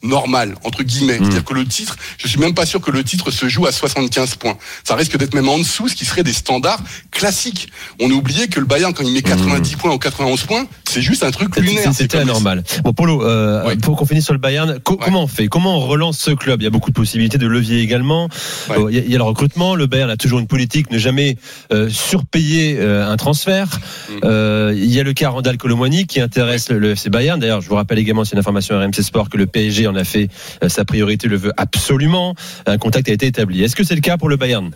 normale 0.05 0.55
entre 0.63 0.83
guillemets, 0.83 1.17
c'est-à-dire 1.17 1.43
que 1.43 1.53
le 1.53 1.65
titre, 1.65 1.97
je 2.17 2.27
suis 2.27 2.39
même 2.39 2.53
pas 2.53 2.65
sûr 2.65 2.79
que 2.79 2.91
le 2.91 3.03
titre 3.03 3.31
se 3.31 3.49
joue 3.49 3.65
à 3.65 3.71
75 3.71 4.35
points. 4.35 4.57
Ça 4.83 4.95
risque 4.95 5.17
d'être 5.17 5.33
même 5.33 5.49
en 5.49 5.57
dessous, 5.57 5.87
ce 5.87 5.95
qui 5.95 6.05
serait 6.05 6.23
des 6.23 6.33
standards 6.33 6.81
classiques. 7.11 7.69
On 7.99 8.09
a 8.11 8.13
oublié 8.13 8.47
que 8.47 8.59
le 8.59 8.65
Bayern 8.65 8.93
quand 8.93 9.03
il 9.03 9.13
met 9.13 9.21
90 9.21 9.75
points 9.77 9.93
ou 9.93 9.97
91 9.97 10.43
points, 10.43 10.67
c'est 10.95 11.01
juste 11.01 11.23
un 11.23 11.31
truc 11.31 11.55
lunaire. 11.57 11.93
C'était 11.93 12.17
anormal. 12.19 12.63
Bon, 12.83 12.93
Polo, 12.93 13.21
euh, 13.23 13.75
pour 13.81 13.97
qu'on 13.97 14.05
finisse 14.05 14.23
sur 14.25 14.33
le 14.33 14.39
Bayern, 14.39 14.79
co- 14.79 14.95
comment 14.95 15.23
on 15.23 15.27
fait? 15.27 15.47
Comment 15.47 15.77
on 15.77 15.81
relance 15.81 16.17
ce 16.17 16.31
club? 16.31 16.61
Il 16.61 16.63
y 16.63 16.67
a 16.67 16.69
beaucoup 16.69 16.89
de 16.89 16.95
possibilités 16.95 17.37
de 17.37 17.47
levier 17.47 17.81
également. 17.81 18.29
Ouais. 18.69 18.77
Il 18.89 18.95
y, 18.95 18.99
a- 18.99 19.03
il 19.03 19.11
y 19.11 19.15
a 19.15 19.17
le 19.17 19.23
recrutement. 19.23 19.75
Le 19.75 19.87
Bayern 19.87 20.09
a 20.09 20.15
toujours 20.17 20.39
une 20.39 20.47
politique, 20.47 20.89
ne 20.91 20.97
jamais 20.97 21.37
euh, 21.73 21.89
surpayer 21.89 22.77
euh, 22.79 23.05
un 23.11 23.17
transfert. 23.17 23.67
Mm. 24.09 24.13
Euh, 24.23 24.73
il 24.75 24.89
y 24.91 24.99
a 24.99 25.03
le 25.03 25.11
cas 25.13 25.29
Randall 25.29 25.57
Colomwani 25.57 26.05
qui 26.07 26.21
intéresse 26.21 26.69
le, 26.69 26.79
le 26.79 26.91
FC 26.91 27.09
Bayern. 27.09 27.39
D'ailleurs, 27.39 27.61
je 27.61 27.67
vous 27.69 27.75
rappelle 27.75 27.99
également, 27.99 28.23
c'est 28.23 28.33
une 28.33 28.39
information 28.39 28.79
RMC 28.79 29.01
Sport, 29.01 29.29
que 29.29 29.37
le 29.37 29.47
PSG 29.47 29.87
en 29.87 29.95
a 29.95 30.03
fait 30.05 30.29
sa 30.67 30.85
priorité, 30.85 31.27
le 31.27 31.35
veut 31.37 31.51
absolument. 31.57 32.35
Un 32.65 32.77
contact 32.77 33.09
a 33.09 33.11
été 33.11 33.25
établi. 33.27 33.63
Est-ce 33.63 33.75
que 33.75 33.83
c'est 33.83 33.95
le 33.95 34.01
cas 34.01 34.17
pour 34.17 34.29
le 34.29 34.37
Bayern? 34.37 34.71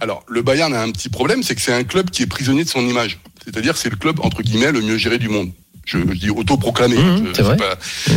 Alors, 0.00 0.24
le 0.28 0.42
Bayern 0.42 0.72
a 0.74 0.82
un 0.82 0.90
petit 0.90 1.08
problème, 1.08 1.42
c'est 1.42 1.54
que 1.54 1.60
c'est 1.60 1.72
un 1.72 1.84
club 1.84 2.10
qui 2.10 2.22
est 2.22 2.26
prisonnier 2.26 2.64
de 2.64 2.68
son 2.68 2.80
image. 2.86 3.18
C'est-à-dire, 3.44 3.76
c'est 3.76 3.90
le 3.90 3.96
club 3.96 4.20
entre 4.20 4.42
guillemets 4.42 4.72
le 4.72 4.80
mieux 4.80 4.98
géré 4.98 5.18
du 5.18 5.28
monde. 5.28 5.50
Je, 5.84 5.98
je 5.98 6.14
dis 6.18 6.30
autoproclamé. 6.30 6.96
Je- 6.96 7.32
c'est 7.34 7.42
vrai. 7.42 7.56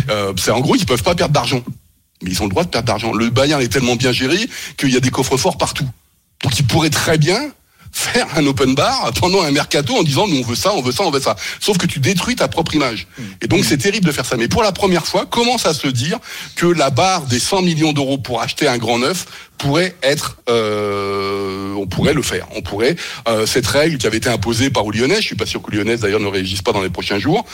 euh, 0.10 0.34
c'est 0.38 0.52
en 0.52 0.60
gros, 0.60 0.76
ils 0.76 0.86
peuvent 0.86 1.04
pas 1.04 1.16
perdre 1.16 1.34
d'argent, 1.34 1.62
mais 2.22 2.30
ils 2.32 2.42
ont 2.42 2.46
le 2.46 2.52
droit 2.52 2.64
de 2.64 2.70
perdre 2.70 2.86
d'argent. 2.88 3.12
Le 3.14 3.30
Bayern 3.30 3.62
est 3.62 3.68
tellement 3.70 3.96
bien 3.96 4.12
géré 4.12 4.38
qu'il 4.78 4.90
y 4.92 4.96
a 4.96 5.00
des 5.00 5.10
coffres 5.12 5.38
forts 5.38 5.58
partout. 5.58 5.88
Donc, 6.44 6.60
ils 6.60 6.66
pourraient 6.68 6.90
très 6.92 7.18
bien 7.18 7.40
faire 7.92 8.28
un 8.36 8.46
open 8.46 8.76
bar 8.76 9.14
pendant 9.22 9.42
un 9.42 9.52
mercato 9.52 9.96
en 9.96 10.04
disant 10.04 10.28
nous 10.28 10.36
on 10.40 10.42
veut 10.42 10.56
ça, 10.56 10.74
on 10.76 10.82
veut 10.82 10.92
ça, 10.92 11.04
on 11.04 11.12
veut 11.12 11.22
ça. 11.22 11.38
Sauf 11.62 11.78
que 11.78 11.86
tu 11.86 12.00
détruis 12.00 12.36
ta 12.36 12.50
propre 12.50 12.76
image. 12.76 13.08
Et 13.42 13.48
donc 13.48 13.64
c'est 13.64 13.78
terrible 13.78 14.06
de 14.06 14.12
faire 14.12 14.26
ça. 14.26 14.36
Mais 14.36 14.50
pour 14.50 14.64
la 14.64 14.74
première 14.74 15.06
fois, 15.08 15.26
commence 15.26 15.66
à 15.66 15.74
se 15.74 15.88
dire 15.88 16.20
que 16.58 16.66
la 16.66 16.90
barre 16.90 17.22
des 17.22 17.40
100 17.40 17.62
millions 17.62 17.94
d'euros 17.94 18.18
pour 18.18 18.42
acheter 18.42 18.68
un 18.68 18.78
grand 18.78 19.00
neuf 19.00 19.26
pourrait 19.58 19.96
être, 20.04 20.38
euh, 20.50 21.74
on 21.76 21.88
pourrait 21.88 22.14
le 22.14 22.22
faire. 22.22 22.48
On 22.56 22.62
pourrait 22.62 22.96
euh, 23.28 23.46
cette 23.46 23.68
règle 23.68 23.98
qui 23.98 24.08
avait 24.08 24.18
été 24.18 24.30
imposée 24.30 24.70
par 24.70 24.84
Lyonnais. 24.90 25.16
Je 25.18 25.22
suis 25.28 25.36
pas 25.36 25.46
sûr 25.46 25.62
que 25.62 25.72
Lyonnais 25.72 25.98
d'ailleurs 25.98 26.20
ne 26.20 26.28
réagisse 26.28 26.62
pas 26.62 26.72
dans 26.72 26.82
les 26.82 26.90
prochains 26.90 27.20
jours 27.20 27.46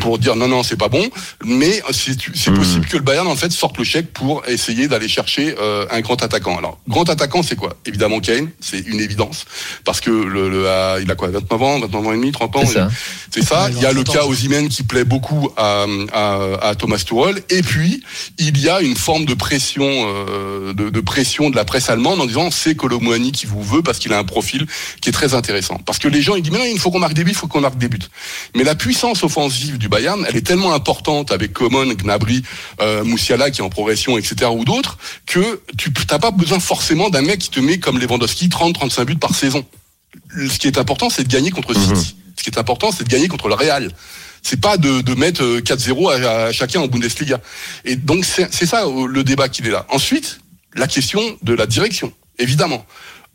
pour 0.00 0.18
dire 0.18 0.36
non 0.36 0.48
non 0.48 0.62
c'est 0.62 0.76
pas 0.78 0.88
bon. 0.88 1.08
Mais 1.44 1.82
c'est 1.92 2.16
c'est 2.34 2.52
possible 2.52 2.86
que 2.86 2.96
le 2.96 3.02
Bayern 3.02 3.26
en 3.26 3.36
fait 3.36 3.50
sorte 3.52 3.78
le 3.78 3.84
chèque 3.84 4.12
pour 4.12 4.42
essayer 4.48 4.88
d'aller 4.88 5.08
chercher 5.08 5.54
euh, 5.60 5.86
un 5.90 6.00
grand 6.00 6.22
attaquant. 6.22 6.56
Alors 6.56 6.78
grand 6.88 7.08
attaquant 7.08 7.42
c'est 7.42 7.56
quoi? 7.56 7.76
Évidemment 7.86 8.20
Kane, 8.20 8.48
c'est 8.60 8.80
une 8.80 9.00
évidence 9.00 9.44
parce 9.84 10.00
que 10.00 10.10
le, 10.10 10.48
le 10.48 10.68
a- 10.68 10.98
il 11.00 11.10
a 11.10 11.14
quoi 11.14 11.28
29 11.28 11.62
ans, 11.62 11.78
29 11.80 12.06
ans 12.06 12.12
et 12.12 12.16
demi, 12.16 12.32
30 12.32 12.56
ans. 12.56 12.66
C'est 12.66 12.74
ça. 12.74 12.88
C'est 13.32 13.42
ça. 13.44 13.64
Ouais, 13.66 13.72
il 13.76 13.82
y 13.82 13.86
a 13.86 13.92
le 13.92 14.02
cas 14.02 14.12
14. 14.14 14.30
Osimhen 14.32 14.68
qui 14.68 14.82
plaît 14.82 15.04
beaucoup 15.04 15.50
à, 15.56 15.86
à, 16.12 16.68
à 16.68 16.74
Thomas 16.74 16.98
Tuchel. 16.98 17.42
Et 17.50 17.62
puis, 17.62 18.02
il 18.38 18.58
y 18.58 18.68
a 18.68 18.80
une 18.80 18.96
forme 18.96 19.24
de 19.24 19.34
pression, 19.34 19.84
euh, 19.88 20.72
de, 20.72 20.90
de 20.90 21.00
pression 21.00 21.49
de 21.50 21.56
la 21.56 21.64
presse 21.64 21.90
allemande 21.90 22.20
en 22.20 22.26
disant 22.26 22.50
c'est 22.50 22.74
Colomwani 22.74 23.32
qui 23.32 23.46
vous 23.46 23.62
veut 23.62 23.82
parce 23.82 23.98
qu'il 23.98 24.12
a 24.12 24.18
un 24.18 24.24
profil 24.24 24.66
qui 25.00 25.08
est 25.08 25.12
très 25.12 25.34
intéressant. 25.34 25.78
Parce 25.84 25.98
que 25.98 26.08
les 26.08 26.22
gens, 26.22 26.36
ils 26.36 26.42
disent 26.42 26.52
mais 26.52 26.58
non, 26.58 26.64
il 26.64 26.78
faut 26.78 26.90
qu'on 26.90 26.98
marque 26.98 27.14
des 27.14 27.24
buts, 27.24 27.30
il 27.32 27.36
faut 27.36 27.48
qu'on 27.48 27.60
marque 27.60 27.78
des 27.78 27.88
buts. 27.88 27.98
Mais 28.54 28.64
la 28.64 28.74
puissance 28.74 29.22
offensive 29.22 29.78
du 29.78 29.88
Bayern, 29.88 30.24
elle 30.28 30.36
est 30.36 30.46
tellement 30.46 30.72
importante 30.72 31.32
avec 31.32 31.52
Coman, 31.52 31.92
Gnabry, 31.94 32.42
euh, 32.80 33.04
Moussiala 33.04 33.50
qui 33.50 33.60
est 33.60 33.64
en 33.64 33.70
progression, 33.70 34.18
etc. 34.18 34.50
ou 34.52 34.64
d'autres, 34.64 34.98
que 35.26 35.60
tu 35.76 35.92
n'as 36.10 36.18
pas 36.18 36.30
besoin 36.30 36.60
forcément 36.60 37.10
d'un 37.10 37.22
mec 37.22 37.38
qui 37.40 37.50
te 37.50 37.60
met 37.60 37.78
comme 37.78 37.98
Lewandowski 37.98 38.48
30-35 38.48 39.04
buts 39.04 39.16
par 39.16 39.34
saison. 39.34 39.64
Ce 40.34 40.58
qui 40.58 40.66
est 40.66 40.78
important, 40.78 41.10
c'est 41.10 41.24
de 41.24 41.28
gagner 41.28 41.50
contre 41.50 41.74
City. 41.74 42.16
Ce 42.36 42.42
qui 42.42 42.50
est 42.50 42.58
important, 42.58 42.90
c'est 42.90 43.04
de 43.04 43.08
gagner 43.08 43.28
contre 43.28 43.48
le 43.48 43.54
Real. 43.54 43.92
C'est 44.42 44.60
pas 44.60 44.78
de, 44.78 45.02
de 45.02 45.14
mettre 45.14 45.42
euh, 45.42 45.60
4-0 45.60 46.24
à, 46.24 46.44
à 46.46 46.52
chacun 46.52 46.80
en 46.80 46.86
Bundesliga. 46.86 47.40
Et 47.84 47.96
donc 47.96 48.24
c'est 48.24 48.48
c'est 48.52 48.64
ça 48.64 48.86
euh, 48.86 49.06
le 49.06 49.22
débat 49.22 49.50
qu'il 49.50 49.66
est 49.66 49.70
là. 49.70 49.84
Ensuite, 49.90 50.39
la 50.74 50.86
question 50.86 51.20
de 51.42 51.54
la 51.54 51.66
direction, 51.66 52.12
évidemment. 52.38 52.84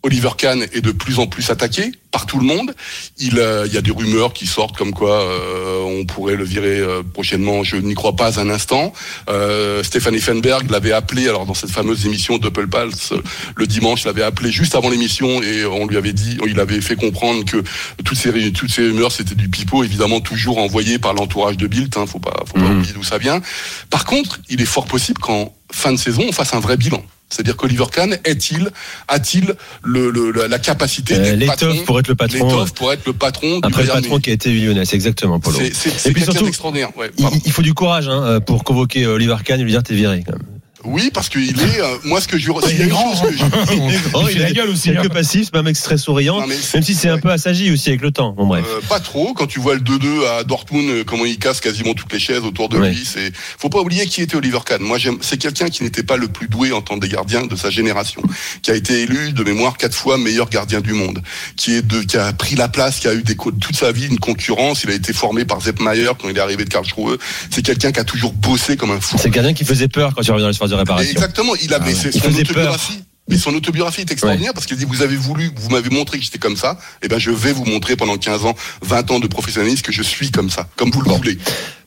Oliver 0.04 0.30
Kahn 0.38 0.62
est 0.62 0.82
de 0.82 0.92
plus 0.92 1.18
en 1.18 1.26
plus 1.26 1.50
attaqué 1.50 1.92
par 2.12 2.28
tout 2.28 2.38
le 2.38 2.46
monde. 2.46 2.76
Il, 3.18 3.40
euh, 3.40 3.66
y 3.66 3.76
a 3.76 3.82
des 3.82 3.90
rumeurs 3.90 4.34
qui 4.34 4.46
sortent 4.46 4.78
comme 4.78 4.92
quoi 4.94 5.20
euh, 5.20 5.80
on 5.82 6.06
pourrait 6.06 6.36
le 6.36 6.44
virer 6.44 6.78
euh, 6.78 7.02
prochainement. 7.02 7.64
Je 7.64 7.78
n'y 7.78 7.96
crois 7.96 8.16
pas 8.16 8.40
un 8.40 8.52
instant. 8.52 8.94
Euh, 9.30 9.82
Stéphane 9.82 10.14
Effenberg 10.14 10.70
l'avait 10.70 10.92
appelé, 10.92 11.28
alors 11.28 11.48
dans 11.48 11.56
cette 11.56 11.72
fameuse 11.72 12.06
émission 12.06 12.38
Doppel 12.38 12.68
Pulse, 12.68 13.14
le 13.56 13.66
dimanche, 13.66 14.06
l'avait 14.06 14.22
appelé 14.22 14.52
juste 14.52 14.76
avant 14.76 14.92
l'émission 14.92 15.42
et 15.42 15.66
on 15.66 15.88
lui 15.88 15.98
avait 15.98 16.14
dit, 16.14 16.38
il 16.46 16.60
avait 16.60 16.82
fait 16.82 16.96
comprendre 16.96 17.44
que 17.44 17.64
toutes 18.04 18.18
ces, 18.20 18.52
toutes 18.52 18.70
ces 18.72 18.84
rumeurs 18.84 19.12
c'était 19.12 19.34
du 19.34 19.50
pipeau, 19.50 19.84
évidemment 19.84 20.20
toujours 20.22 20.60
envoyé 20.60 21.00
par 21.00 21.16
l'entourage 21.16 21.58
de 21.58 21.66
Bilt. 21.66 21.98
Hein, 21.98 22.06
faut 22.06 22.20
pas, 22.20 22.44
faut 22.46 22.54
pas 22.54 22.60
Mhm. 22.60 22.78
oublier 22.78 22.94
d'où 22.94 23.04
ça 23.04 23.18
vient. 23.18 23.42
Par 23.90 24.06
contre, 24.06 24.40
il 24.50 24.62
est 24.62 24.66
fort 24.66 24.86
possible 24.86 25.20
qu'en 25.20 25.52
fin 25.72 25.92
de 25.92 25.98
saison 25.98 26.26
on 26.30 26.32
fasse 26.32 26.54
un 26.54 26.60
vrai 26.60 26.78
bilan. 26.78 27.04
C'est-à-dire 27.36 27.58
qu'Oliver 27.58 27.86
Kahn 27.92 28.18
est-il, 28.24 28.70
a-t-il 29.10 29.56
le, 29.84 30.10
le- 30.10 30.32
la, 30.48 30.58
capacité 30.60 31.16
Euh, 31.16 31.36
L'étoffe 31.36 31.84
pour 31.86 32.00
être 32.00 32.08
le 32.08 32.16
patron. 32.16 32.46
l'étoffe 32.48 32.74
pour 32.74 32.94
être 32.94 33.06
le 33.06 33.12
patron 33.14 33.60
Après 33.62 33.84
le 33.84 33.90
patron 33.90 34.20
qui 34.20 34.30
a 34.30 34.34
été 34.34 34.54
lyonnais, 34.54 34.86
c'est 34.86 34.96
exactement 34.96 35.40
Polo. 35.40 35.58
c'est 35.58 35.74
c'est- 35.74 35.90
c'est 35.90 36.12
puis 36.12 36.22
quelqu'un 36.22 36.32
surtout, 36.32 36.46
d'extraordinaire. 36.46 36.96
Ouais, 36.98 37.12
Il, 37.18 37.24
pardon. 37.24 37.40
il 37.46 37.52
faut 37.52 37.62
du 37.62 37.74
courage 37.74 38.08
hein, 38.08 38.24
euh, 38.24 38.40
pour 38.40 38.64
convoquer 38.64 39.04
euh, 39.04 39.16
Oliver 39.16 39.36
Kahn 39.44 39.60
et 39.60 39.64
lui 39.64 39.72
dire 39.72 39.84
t'es 39.84 39.96
viré. 39.96 40.24
Quand 40.26 40.34
même. 40.34 40.42
Oui, 40.86 41.10
parce 41.14 41.30
qu'il 41.30 41.50
est. 41.60 41.82
euh, 41.82 41.98
moi, 42.04 42.22
ce 42.22 42.28
que 42.28 42.38
je. 42.38 42.50
Il 42.72 42.82
est 42.82 42.88
grand. 42.88 43.16
chose 43.16 43.32
que 43.32 43.38
je- 43.38 43.74
il 44.22 44.28
fait 44.30 44.40
la 44.40 44.52
gueule 44.52 44.70
aussi. 44.70 44.90
Quelques 44.92 45.06
hein. 45.06 45.10
passifs, 45.10 45.50
c'est 45.52 45.58
un 45.58 45.64
mec 45.64 45.76
très 45.82 45.98
souriant. 45.98 46.42
Non, 46.42 46.48
Même 46.48 46.84
si 46.84 46.94
c'est 46.96 47.10
un 47.10 47.18
peu 47.18 47.30
assagi 47.32 47.72
aussi 47.72 47.90
avec 47.90 48.02
le 48.02 48.12
temps. 48.12 48.34
Bon 48.34 48.46
bref. 48.48 48.66
Euh, 48.68 48.82
pas 48.88 49.00
trop. 49.00 49.34
Quand 49.34 49.48
tu 49.48 49.60
vois 49.60 49.76
le 49.76 49.82
2-2 49.82 50.26
à 50.28 50.44
Dortmund, 50.44 50.90
euh, 50.90 51.04
comment 51.06 51.26
il 51.26 51.38
casse 51.38 51.60
quasiment 51.60 51.94
toutes 51.94 52.12
les 52.14 52.20
chaises 52.20 52.44
autour 52.44 52.70
de 52.70 52.78
Ouais. 52.78 52.92
lui, 52.92 53.04
c'est. 53.06 53.32
Faut 53.36 53.70
pas 53.70 53.80
oublier 53.80 54.06
qui 54.06 54.22
était 54.22 54.36
Oliver 54.36 54.60
Kahn. 54.66 54.82
Moi, 54.82 54.98
j'aime. 54.98 55.18
C'est 55.22 55.38
quelqu'un 55.38 55.70
qui 55.70 55.84
n'était 55.84 56.04
pas 56.04 56.18
le 56.18 56.28
plus 56.28 56.48
doué 56.48 56.72
en 56.72 56.82
tant 56.82 57.00
que 57.00 57.08
gardien 57.08 57.46
de 57.46 57.56
sa 57.56 57.70
génération, 57.70 58.22
qui 58.62 58.72
a 58.72 58.76
été 58.76 59.02
élu 59.02 59.32
de 59.34 59.44
mémoire 59.44 59.78
quatre 59.78 59.96
fois 59.96 60.18
meilleur 60.18 60.50
gardien 60.50 60.82
du 60.82 60.94
monde, 60.94 61.22
qui 61.56 61.74
est 61.76 61.82
de, 61.86 62.02
qui 62.02 62.18
a 62.18 62.32
pris 62.34 62.56
la 62.56 62.68
place, 62.68 63.00
qui 63.00 63.08
a 63.08 63.14
eu 63.14 63.24
des 63.24 63.36
toute 63.36 63.76
sa 63.76 63.92
vie 63.92 64.08
une 64.08 64.20
concurrence. 64.20 64.84
Il 64.84 64.90
a 64.92 64.94
été 64.94 65.14
formé 65.14 65.46
par 65.46 65.62
Sepp 65.62 65.80
Maier 65.80 66.10
quand 66.20 66.30
il 66.30 66.38
est 66.38 66.42
arrivé 66.42 66.64
de 66.66 66.70
Karlsruhe. 66.70 67.18
C'est 67.52 67.62
quelqu'un 67.64 67.92
qui 67.92 68.00
a 68.00 68.04
toujours 68.04 68.34
bossé 68.34 68.76
comme 68.78 68.92
un 68.92 69.00
fou. 69.00 69.18
C'est 69.20 69.30
gardien 69.30 69.54
qui 69.54 69.66
faisait 69.66 69.88
peur 69.88 70.14
quand 70.16 70.22
tu 70.22 70.32
reviens 70.32 70.44
dans 70.46 70.50
l'espace 70.50 70.70
de 70.76 70.80
réparation. 70.82 71.12
Exactement. 71.12 71.54
Il 71.62 71.74
avait 71.74 71.94
Ah 71.96 72.04
ouais. 72.06 72.12
son 72.12 72.30
autobiographie. 72.30 73.04
Mais 73.28 73.38
son 73.38 73.54
autobiographie 73.56 74.02
est 74.02 74.12
extraordinaire 74.12 74.54
parce 74.54 74.66
qu'il 74.68 74.78
dit 74.78 74.86
vous 74.86 75.02
avez 75.02 75.16
voulu, 75.16 75.50
vous 75.56 75.70
m'avez 75.70 75.90
montré 75.90 76.20
que 76.20 76.24
j'étais 76.24 76.38
comme 76.38 76.56
ça, 76.56 76.78
et 77.02 77.08
ben 77.08 77.18
je 77.18 77.32
vais 77.32 77.54
vous 77.54 77.66
montrer 77.66 77.96
pendant 77.96 78.18
15 78.18 78.46
ans, 78.46 78.54
20 78.84 79.12
ans 79.12 79.20
de 79.20 79.28
professionnalisme 79.28 79.82
que 79.82 79.92
je 79.92 80.04
suis 80.04 80.30
comme 80.32 80.50
ça, 80.50 80.68
comme 80.76 80.92
vous 80.92 81.02
le 81.02 81.10
voulez. 81.12 81.38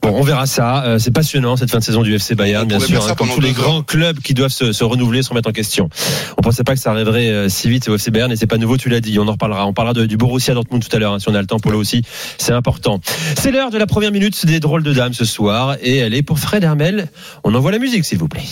Bon, 0.02 0.10
on 0.16 0.22
verra 0.22 0.46
ça. 0.46 0.84
Euh, 0.84 0.98
c'est 1.00 1.10
passionnant 1.10 1.56
cette 1.56 1.70
fin 1.72 1.78
de 1.78 1.84
saison 1.84 2.02
du 2.02 2.14
FC 2.14 2.34
Bayern, 2.36 2.66
bien 2.66 2.78
sûr. 2.86 3.02
hein, 3.12 3.14
comme 3.16 3.28
tous 3.34 3.40
les 3.40 3.52
grands 3.52 3.82
clubs 3.82 4.20
qui 4.20 4.32
doivent 4.34 4.52
se, 4.52 4.72
se 4.72 4.84
renouveler, 4.84 5.22
se 5.22 5.28
remettre 5.30 5.48
en 5.48 5.52
question. 5.52 5.88
On 6.36 6.40
pensait 6.42 6.62
pas 6.64 6.74
que 6.74 6.80
ça 6.80 6.90
arriverait 6.92 7.28
euh, 7.30 7.48
si 7.48 7.68
vite 7.68 7.88
au 7.88 7.94
FC 7.96 8.10
Bayern, 8.12 8.30
et 8.32 8.36
c'est 8.36 8.46
pas 8.46 8.58
nouveau. 8.58 8.76
Tu 8.76 8.88
l'as 8.88 9.00
dit. 9.00 9.18
On 9.18 9.26
en 9.28 9.32
reparlera. 9.32 9.66
On 9.66 9.72
parlera 9.72 9.94
de- 9.94 10.06
du 10.06 10.16
Borussia 10.16 10.54
Dortmund 10.54 10.86
tout 10.88 10.94
à 10.94 11.00
l'heure, 11.00 11.14
hein, 11.14 11.18
si 11.18 11.28
on 11.28 11.34
a 11.34 11.40
le 11.40 11.46
temps. 11.46 11.58
Polo 11.58 11.78
aussi, 11.80 12.02
c'est 12.38 12.52
important. 12.52 13.00
C'est 13.40 13.50
l'heure 13.50 13.70
de 13.70 13.78
la 13.78 13.86
première 13.86 14.12
minute 14.12 14.46
des 14.46 14.60
drôles 14.60 14.84
de 14.84 14.92
dames 14.92 15.14
ce 15.14 15.24
soir, 15.24 15.76
et 15.82 15.96
elle 15.96 16.14
est 16.14 16.22
pour 16.22 16.38
Fred 16.38 16.62
Hermel. 16.62 17.08
On 17.44 17.54
envoie 17.54 17.72
la 17.72 17.78
musique, 17.78 18.04
s'il 18.04 18.18
vous 18.18 18.28
plaît. 18.28 18.42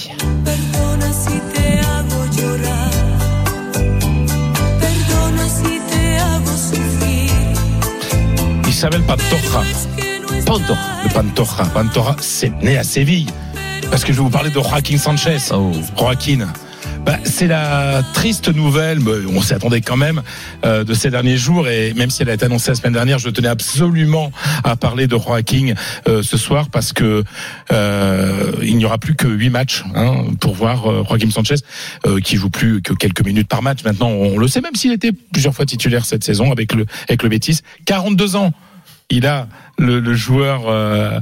Il 8.76 8.80
s'appelle 8.80 9.04
Pantoja. 9.04 9.62
Pantoja. 10.44 10.78
Le 11.02 11.08
Pantoja. 11.08 11.64
Pantoja, 11.72 12.14
c'est 12.20 12.52
né 12.62 12.76
à 12.76 12.84
Séville. 12.84 13.26
Parce 13.90 14.04
que 14.04 14.12
je 14.12 14.18
vais 14.18 14.24
vous 14.24 14.28
parler 14.28 14.50
de 14.50 14.60
Joaquin 14.60 14.98
Sanchez. 14.98 15.38
Oh. 15.50 15.72
Joaquin. 15.98 16.46
Bah, 17.06 17.16
c'est 17.24 17.46
la 17.46 18.02
triste 18.12 18.54
nouvelle, 18.54 19.00
mais 19.00 19.12
on 19.34 19.40
s'y 19.40 19.54
attendait 19.54 19.80
quand 19.80 19.96
même, 19.96 20.20
euh, 20.66 20.84
de 20.84 20.92
ces 20.92 21.08
derniers 21.08 21.38
jours. 21.38 21.68
Et 21.68 21.94
même 21.94 22.10
si 22.10 22.20
elle 22.20 22.28
a 22.28 22.34
été 22.34 22.44
annoncée 22.44 22.70
la 22.70 22.74
semaine 22.74 22.92
dernière, 22.92 23.18
je 23.18 23.30
tenais 23.30 23.48
absolument 23.48 24.30
à 24.62 24.76
parler 24.76 25.06
de 25.06 25.16
Joaquin 25.16 25.72
euh, 26.08 26.22
ce 26.22 26.36
soir 26.36 26.68
parce 26.68 26.92
que 26.92 27.24
euh, 27.72 28.52
il 28.62 28.76
n'y 28.76 28.84
aura 28.84 28.98
plus 28.98 29.14
que 29.14 29.26
huit 29.26 29.50
matchs 29.50 29.84
hein, 29.94 30.24
pour 30.40 30.54
voir 30.54 30.90
euh, 30.90 31.04
Joaquin 31.08 31.30
Sanchez 31.30 31.54
euh, 32.06 32.20
qui 32.20 32.36
joue 32.36 32.50
plus 32.50 32.82
que 32.82 32.92
quelques 32.92 33.24
minutes 33.24 33.48
par 33.48 33.62
match. 33.62 33.84
Maintenant, 33.84 34.08
on 34.08 34.36
le 34.36 34.48
sait, 34.48 34.60
même 34.60 34.74
s'il 34.74 34.92
était 34.92 35.12
plusieurs 35.32 35.54
fois 35.54 35.64
titulaire 35.64 36.04
cette 36.04 36.24
saison 36.24 36.52
avec 36.52 36.74
le 36.74 36.86
avec 37.08 37.22
le 37.22 37.28
Betis, 37.28 37.60
42 37.86 38.36
ans. 38.36 38.52
Il 39.10 39.26
a 39.26 39.48
le, 39.78 40.14
joueur 40.14 40.64
euh, 40.66 41.20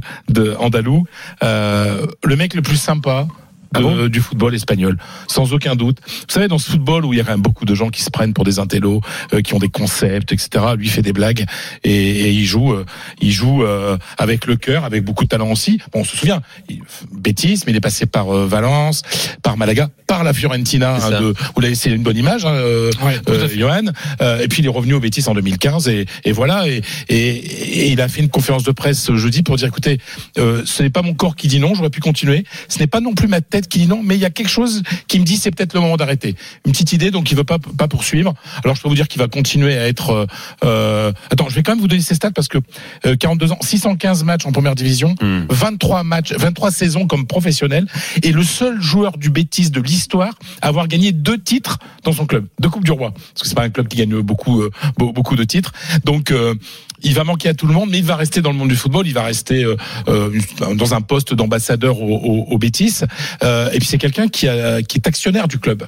andalou, 0.59 1.05
euh, 1.43 2.07
le 2.25 2.37
mec 2.37 2.55
le 2.55 2.63
plus 2.63 2.77
sympa. 2.77 3.27
Ah 3.75 3.81
bon 3.81 4.07
du 4.09 4.21
football 4.21 4.55
espagnol, 4.55 4.97
sans 5.27 5.53
aucun 5.53 5.75
doute. 5.75 5.99
Vous 6.07 6.33
savez, 6.33 6.49
dans 6.49 6.59
ce 6.59 6.71
football 6.71 7.05
où 7.05 7.13
il 7.13 7.17
y 7.17 7.21
a 7.21 7.25
quand 7.25 7.33
même 7.33 7.43
beaucoup 7.43 7.65
de 7.65 7.75
gens 7.75 7.91
qui 7.91 8.03
se 8.03 8.11
prennent 8.11 8.33
pour 8.33 8.45
des 8.45 8.59
intellos, 8.59 9.01
euh, 9.33 9.41
qui 9.41 9.55
ont 9.55 9.59
des 9.59 9.69
concepts, 9.69 10.33
etc. 10.33 10.65
Lui 10.77 10.89
fait 10.89 11.03
des 11.03 11.13
blagues 11.13 11.45
et, 11.83 11.91
et 11.91 12.31
il 12.31 12.45
joue, 12.45 12.73
euh, 12.73 12.85
il 13.21 13.33
joue 13.33 13.63
euh, 13.63 13.97
avec 14.19 14.47
le 14.47 14.57
cœur, 14.57 14.85
avec 14.85 15.05
beaucoup 15.05 15.25
de 15.25 15.29
talent 15.29 15.51
aussi. 15.51 15.81
Bon, 15.93 16.01
on 16.01 16.05
se 16.05 16.17
souvient, 16.17 16.41
il, 16.69 16.81
Bétis, 17.13 17.63
mais 17.67 17.73
il 17.73 17.77
est 17.77 17.81
passé 17.81 18.07
par 18.07 18.35
euh, 18.35 18.47
Valence, 18.47 19.03
par 19.43 19.57
Malaga, 19.57 19.89
par 20.07 20.25
la 20.25 20.33
Fiorentina. 20.33 20.97
Hein, 20.97 21.21
de, 21.21 21.35
vous 21.55 21.61
l'avez, 21.61 21.75
c'est 21.75 21.91
une 21.91 22.03
bonne 22.03 22.17
image, 22.17 22.45
hein, 22.45 22.53
euh, 22.55 22.91
euh, 23.29 23.49
Johan. 23.49 23.85
Euh, 24.21 24.41
et 24.41 24.49
puis 24.49 24.63
il 24.63 24.67
est 24.67 24.71
revenu 24.71 24.95
au 24.95 25.01
Bétis 25.01 25.25
en 25.29 25.35
2015 25.35 25.89
et, 25.89 26.07
et 26.25 26.33
voilà. 26.33 26.69
Et, 26.69 26.83
et, 27.09 27.17
et 27.17 27.93
il 27.93 28.01
a 28.01 28.09
fait 28.09 28.21
une 28.21 28.29
conférence 28.29 28.65
de 28.65 28.73
presse 28.73 29.13
jeudi 29.15 29.43
pour 29.43 29.57
dire 29.57 29.69
écoutez, 29.69 29.99
euh, 30.39 30.63
ce 30.65 30.83
n'est 30.83 30.91
pas 30.91 31.03
mon 31.03 31.15
corps 31.15 31.37
qui 31.37 31.49
dit 31.49 31.59
non, 31.59 31.75
j'aurais 31.75 31.91
pu 31.91 32.01
continuer. 32.01 32.45
Ce 32.69 32.79
n'est 32.79 32.87
pas 32.87 33.01
non 33.01 33.15
plus 33.15 33.29
ma 33.29 33.41
tête 33.41 33.64
qui 33.69 33.79
dit 33.81 33.87
non, 33.87 34.01
mais 34.03 34.15
il 34.17 34.21
y 34.21 34.25
a 34.25 34.31
quelque 34.31 34.49
chose 34.49 34.83
qui 35.09 35.19
me 35.21 35.25
dit 35.25 35.37
c'est 35.37 35.51
peut-être 35.51 35.75
le 35.75 35.81
moment 35.81 35.97
d'arrêter. 35.97 36.35
Une 36.67 36.73
petite 36.73 36.93
idée, 36.93 37.11
donc 37.11 37.31
il 37.31 37.37
veut 37.37 37.45
pas 37.45 37.59
pas 37.59 37.89
poursuivre. 37.89 38.35
Alors 38.65 38.77
je 38.77 38.83
peux 38.83 38.89
vous 38.89 38.95
dire 38.95 39.09
qu'il 39.09 39.21
va 39.21 39.29
continuer 39.29 39.77
à 39.79 39.87
être. 39.89 40.11
euh, 40.11 40.27
euh, 40.65 41.13
attends, 41.31 41.49
je 41.49 41.55
vais 41.55 41.63
quand 41.63 41.73
même 41.73 41.81
vous 41.81 41.89
donner 41.89 42.01
ses 42.03 42.15
stats 42.15 42.31
parce 42.31 42.49
que 42.49 42.59
euh, 43.07 43.17
42 43.17 43.53
ans, 43.53 43.59
615 43.61 44.25
matchs 44.25 44.47
en 44.47 44.53
première 44.53 44.75
division, 44.75 45.15
Hmm. 45.21 45.45
23 45.49 46.03
matchs, 46.05 46.33
23 46.37 46.71
saisons 46.71 47.07
comme 47.07 47.27
professionnel, 47.27 47.87
et 48.23 48.33
le 48.33 48.43
seul 48.43 48.81
joueur 48.81 49.17
du 49.19 49.31
Bétis 49.31 49.71
de 49.71 49.81
l'histoire 49.81 50.35
à 50.61 50.69
avoir 50.69 50.89
gagné 50.89 51.13
deux 51.13 51.39
titres 51.39 51.79
dans 52.05 52.13
son 52.13 52.27
club, 52.27 52.47
deux 52.61 52.69
coupes 52.69 52.85
du 52.85 52.93
roi, 52.93 53.13
parce 53.13 53.43
que 53.43 53.49
c'est 53.49 53.55
pas 53.55 53.63
un 53.65 53.71
club 53.71 53.89
qui 53.89 53.97
gagne 53.97 54.21
beaucoup 54.21 54.61
euh, 54.63 54.71
beau- 54.99 55.13
beaucoup 55.13 55.37
de 55.37 55.45
titres. 55.45 55.73
Donc 56.05 56.31
euh, 56.31 56.55
il 57.03 57.13
va 57.15 57.25
manquer 57.25 57.51
à 57.51 57.55
tout 57.55 57.67
le 57.67 57.75
monde, 57.75 57.91
mais 57.91 57.99
il 57.99 58.05
va 58.05 58.17
rester 58.17 58.41
dans 58.41 58.51
le 58.53 58.57
monde 58.57 58.69
du 58.69 58.77
football. 58.77 59.07
Il 59.07 59.13
va 59.15 59.23
rester 59.25 59.63
euh, 59.65 59.77
euh, 60.09 60.31
dans 60.75 60.95
un 60.95 61.01
poste 61.03 61.35
d'ambassadeur 61.35 62.01
au, 62.01 62.09
au, 62.17 62.47
au 62.51 62.59
Bétis. 62.59 63.01
Euh, 63.43 63.54
et 63.73 63.79
puis 63.79 63.87
c'est 63.87 63.99
quelqu'un 63.99 64.29
qui 64.29 64.47
est 64.47 65.07
actionnaire 65.07 65.49
du 65.49 65.59
club. 65.59 65.85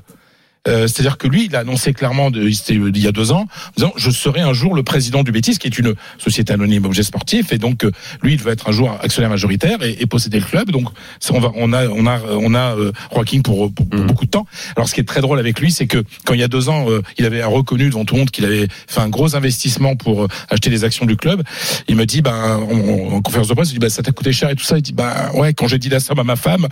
Euh, 0.67 0.87
C'est-à-dire 0.87 1.19
que 1.19 1.29
lui, 1.29 1.47
il 1.47 1.57
a 1.57 1.61
annoncé 1.61 1.93
clairement 1.93 2.31
de, 2.31 2.49
il 2.49 2.99
y 2.99 3.07
a 3.07 3.13
deux 3.13 3.33
ans, 3.33 3.43
en 3.43 3.73
disant 3.77 3.93
je 3.97 4.11
serai 4.11 4.41
un 4.41 4.53
jour 4.53 4.75
le 4.75 4.83
président 4.83 5.23
du 5.23 5.33
Bétis, 5.33 5.59
qui 5.59 5.67
est 5.69 5.79
une 5.79 5.95
société 6.19 6.53
anonyme 6.53 6.85
objet 6.85 7.03
sportif, 7.03 7.53
et 7.53 7.59
donc 7.59 7.85
euh, 7.85 7.91
lui, 8.23 8.35
il 8.35 8.41
veut 8.43 8.53
être 8.53 8.69
un 8.69 8.73
jour 8.73 8.91
actionnaire 9.03 9.31
majoritaire 9.31 9.83
et, 9.83 9.97
et 10.01 10.07
posséder 10.07 10.39
le 10.41 10.45
club. 10.47 10.71
Donc 10.71 10.89
ça, 11.21 11.33
on 11.35 11.41
va, 11.41 11.51
on 11.55 11.73
a, 11.73 11.87
on 11.89 12.07
a, 12.07 12.21
on 12.31 12.55
a 12.55 12.77
euh, 12.77 12.93
Joaquin 13.15 13.41
pour, 13.43 13.73
pour, 13.73 13.87
pour 13.89 13.99
Mhm. 13.99 14.07
beaucoup 14.07 14.25
de 14.27 14.31
temps. 14.31 14.47
Alors 14.77 14.89
ce 14.89 14.95
qui 14.95 15.01
est 15.01 15.05
très 15.05 15.21
drôle 15.21 15.39
avec 15.39 15.61
lui, 15.61 15.71
c'est 15.71 15.87
que 15.87 16.03
quand 16.25 16.35
il 16.35 16.41
y 16.41 16.43
a 16.43 16.49
deux 16.49 16.69
ans, 16.69 16.91
euh, 16.91 17.03
il 17.19 17.25
avait 17.25 17.43
reconnu 17.45 17.89
devant 17.89 18.05
tout 18.05 18.15
le 18.15 18.21
monde 18.21 18.31
qu'il 18.31 18.45
avait 18.45 18.67
fait 18.89 19.01
un 19.01 19.09
gros 19.09 19.35
investissement 19.37 19.95
pour 19.97 20.27
acheter 20.51 20.71
des 20.71 20.85
actions 20.85 21.07
du 21.07 21.17
club. 21.17 21.43
Il 21.89 21.97
me 21.97 22.05
dit, 22.05 22.21
ben, 22.23 22.57
en, 22.57 23.15
en 23.17 23.21
conférence 23.23 23.49
de 23.49 23.55
presse, 23.55 23.71
il 23.71 23.75
dit, 23.75 23.79
ben, 23.79 23.89
ça 23.89 24.03
t'a 24.03 24.13
coûté 24.13 24.33
cher 24.33 24.51
et 24.51 24.57
tout 24.57 24.65
ça. 24.65 24.77
Il 24.77 24.83
dit, 24.83 24.93
ben, 24.93 25.13
ouais, 25.35 25.55
quand 25.55 25.69
j'ai 25.69 25.79
dit 25.79 25.89
la 25.89 26.01
somme 26.01 26.19
à 26.19 26.25
ma 26.25 26.37
femme, 26.37 26.67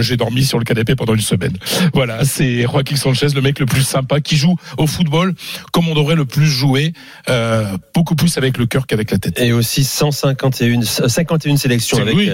j'ai 0.00 0.16
dormi 0.16 0.44
sur 0.44 0.58
le 0.58 0.64
canapé 0.64 0.94
pendant 0.94 1.14
une 1.14 1.20
semaine. 1.20 1.56
Voilà, 1.92 2.24
c'est 2.24 2.62
Joaquin 2.62 2.96
Sanchez, 2.96 3.23
le 3.32 3.40
mec 3.40 3.58
le 3.58 3.66
plus 3.66 3.82
sympa, 3.82 4.20
qui 4.20 4.36
joue 4.36 4.56
au 4.76 4.86
football 4.86 5.34
comme 5.72 5.88
on 5.88 5.94
devrait 5.94 6.16
le 6.16 6.24
plus 6.24 6.46
jouer, 6.46 6.92
euh, 7.30 7.64
beaucoup 7.94 8.14
plus 8.16 8.36
avec 8.36 8.58
le 8.58 8.66
cœur 8.66 8.86
qu'avec 8.86 9.10
la 9.10 9.18
tête. 9.18 9.40
Et 9.40 9.52
aussi 9.52 9.84
151 9.84 10.82
51 10.82 11.56
sélections 11.56 11.98
avec 11.98 12.14
oui. 12.16 12.30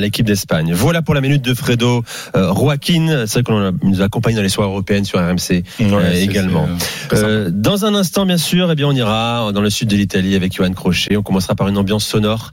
l'équipe 0.00 0.26
d'Espagne. 0.26 0.72
Voilà 0.72 1.02
pour 1.02 1.14
la 1.14 1.20
minute 1.20 1.42
de 1.42 1.54
Fredo 1.54 2.04
euh, 2.36 2.54
Joaquin. 2.54 3.24
C'est 3.26 3.40
vrai 3.40 3.42
qu'on 3.42 3.72
nous 3.82 4.02
accompagne 4.02 4.36
dans 4.36 4.42
les 4.42 4.48
soirées 4.48 4.70
européennes 4.70 5.04
sur 5.04 5.18
RMC 5.18 5.62
Ouais, 5.80 5.92
euh, 5.92 6.12
également. 6.14 6.68
euh, 7.12 7.50
dans 7.52 7.84
un 7.84 7.94
instant, 7.94 8.26
bien 8.26 8.38
sûr, 8.38 8.70
eh 8.70 8.74
bien, 8.74 8.86
on 8.86 8.92
ira 8.92 9.50
dans 9.52 9.60
le 9.60 9.70
sud 9.70 9.88
de 9.88 9.96
l'Italie 9.96 10.34
avec 10.34 10.54
Johan 10.54 10.72
Crochet. 10.72 11.16
On 11.16 11.22
commencera 11.22 11.54
par 11.54 11.68
une 11.68 11.78
ambiance 11.78 12.04
sonore 12.04 12.50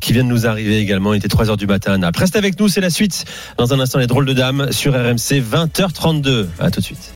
qui 0.00 0.12
vient 0.12 0.24
de 0.24 0.28
nous 0.28 0.46
arriver 0.46 0.78
également. 0.78 1.14
Il 1.14 1.18
était 1.18 1.28
3 1.28 1.50
heures 1.50 1.56
du 1.56 1.66
matin. 1.66 1.98
Reste 2.16 2.36
avec 2.36 2.58
nous, 2.58 2.68
c'est 2.68 2.80
la 2.80 2.90
suite. 2.90 3.24
Dans 3.58 3.72
un 3.72 3.80
instant, 3.80 3.98
les 3.98 4.06
drôles 4.06 4.26
de 4.26 4.32
dames 4.32 4.68
sur 4.70 4.92
RMC, 4.94 5.40
20h32. 5.40 6.46
À 6.58 6.70
tout 6.74 6.80
de 6.80 6.86
suite. 6.86 7.12